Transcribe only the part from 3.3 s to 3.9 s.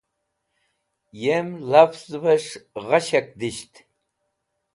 disht.